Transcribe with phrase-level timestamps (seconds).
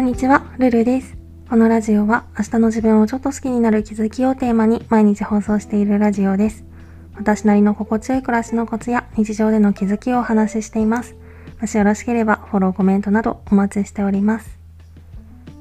[0.00, 1.18] こんにちは、ルルです。
[1.50, 6.64] このラジオは明日の自分をちょっと好きになる気づきをテーマに毎日放送しているラジオです。
[7.16, 11.16] 私なりの心地よい暮らしのコツや日常での気づきをお話ししています。
[11.60, 14.58] もしよろしければフォロー、コメントなどお待ちしております。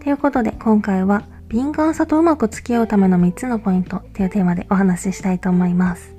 [0.02, 6.16] ということで今回は敏感さとうまく付き合うための3つのポイントっていうテーマでお話ししたいと思います。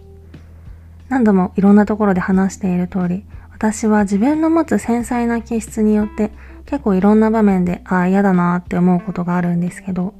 [1.08, 3.24] 何度もいろんなところで話している通り、
[3.60, 6.30] 私は自分の持つ繊細な気質によって
[6.64, 10.14] 結構いろんな場面で、ああ、嫌だなって思うことがあるんですけど、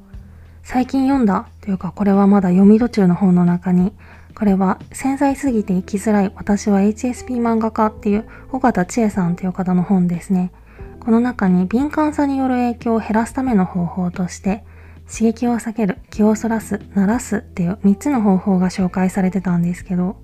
[0.63, 3.95] 最近読んだというか、これはまだ読み途中の本の中に、
[4.35, 10.53] これは繊細すぎて生きづらい私は HSP 漫画家っていう尾形千恵さんという方の本ですね。
[11.01, 14.65] この中に敏感さによる影響を減らすための方法として、
[15.11, 20.17] 刺激を避ける、気をそらす、鳴らすっていう3つの方法が紹介されてたんですけど、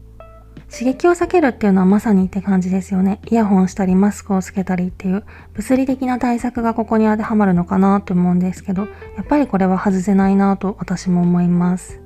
[0.70, 3.20] 刺激を避けるっていうのはまさにって感じですよね。
[3.30, 5.24] イヤホンしたりマスクをつけたりっていう
[5.55, 8.82] 物理的な対策がここに当てはまるのかなと思うんですけど、
[9.16, 12.01] やっぱりこれは外せないなと私も思います。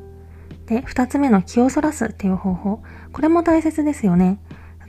[0.66, 2.82] で、二つ目の気をそらすっていう方法。
[3.12, 4.38] これも大切ですよね。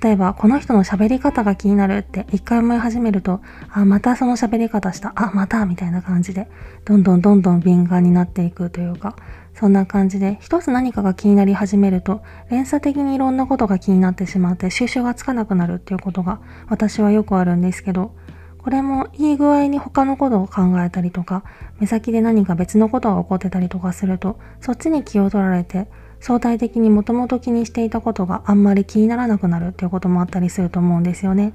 [0.01, 6.49] 例えば、この人の喋り方が気になるって一回思い始めると、あ、またその喋り方した、あ、またみたいな感じで、
[6.85, 9.15] どんどんどんどん敏感になっていくというか、
[9.53, 18.15] そんな感じで、一つ何かが気になり始めると、連鎖的にいろんなことが気になってしまって収集がつかなくなるっていうことが私はよくあるんですけど、
[18.57, 21.43] これもいい具合に他のことを考えたりとか、
[21.79, 25.87] 目先で何か別のことが起こってたりとかすると、そっちに気を取られて、
[26.21, 31.53] 相対的にもともと気にしていたことがあんまり気にならなくなるっていうこともあったりすると思うんですよね。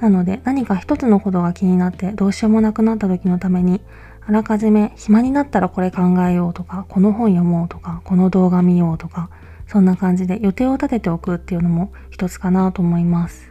[0.00, 3.80] なので何か一つのことが気になってどうしようもなくなった時のために
[4.26, 9.30] あらかじめ暇になったらこれ考えようとかこの本読もうとかこの動画見ようとか
[9.68, 13.50] そんな感じで予定を立てておくっていうのも一つかなと思います。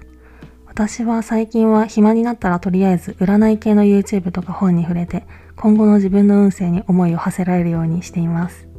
[0.68, 5.26] 私は最近は暇になったらとりあえず占い系の YouTube とか本に触れて
[5.56, 8.75] 今後の自分の運勢に思いを馳せられるようにしています。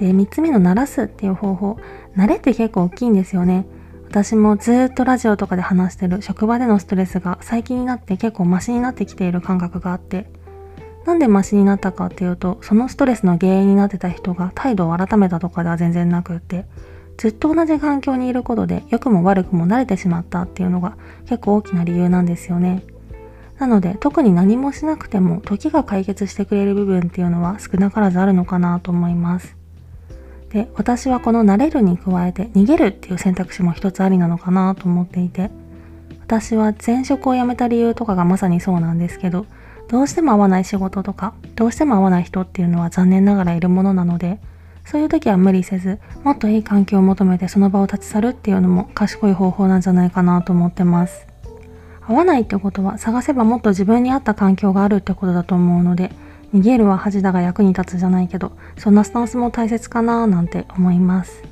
[0.00, 1.76] で、3つ目の鳴らすっていう方法。
[2.16, 3.66] 慣れって結構大きいんですよね。
[4.08, 10.30] 私もずっとラジオとかで話してる職場でのストレスが最近になって結構マシになってきている感覚があって、
[11.06, 16.64] なんでマシになったかっていうと、そのストレスの原因になってた人が態度を改めたとかでは全然なくって、
[17.18, 20.96] ずっと同じ環境にいることで良くも悪くも慣れてしまったっていうのが
[21.26, 22.82] 結構大きな理由なんですよね。
[23.58, 29.59] なので特に何もしなくても時が解決してくれる部分っていうのは少なからずあるのかなと思います。
[30.50, 35.50] で、私はこの慣れるに加えて逃げるっていう選択肢も一つありなのかなと思っていて、
[36.26, 39.46] 私は前職を辞めた理由とかがまさにそうなんですけど、
[39.88, 44.38] どうしても合わない仕事とか、どうしても合わない人っていうのは残念ながらいるものなので、
[44.84, 51.26] そういう時は無理せず、もっといい環境を求めてその場を立ち去るっていうのも賢い方法なんじゃないかなと思ってます。
[52.06, 56.10] 合わないってことは探せばもっと自分に合った環境があるってことだと思うので、
[56.52, 61.42] 逃げるは恥だが役に立つじゃないけど、そんなスタンスも大切かななんて思います。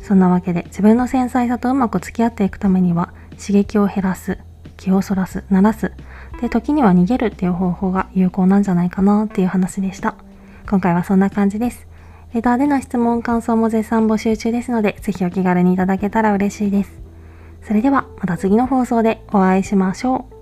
[0.00, 4.38] そんなわけで自分の繊細さとうまく付き合っていくためには刺激を減らす、
[4.76, 5.92] 気をそらす、鳴らす、
[6.40, 10.14] で、時には逃げるっていう方法が有効なんじゃないかなっていう話でした。
[10.68, 11.88] 今回はそんな感じです。
[12.32, 17.00] レターでの質問、感想も絶賛募集中ですので、ぜひお気軽にいただけたら嬉しいです。
[17.62, 20.37] それではまた次の放送でお会いしましょう。